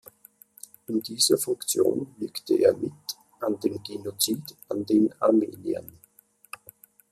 [0.87, 2.91] In dieser Funktion wirkte er mit
[3.39, 5.99] an dem Genozid an den Armeniern.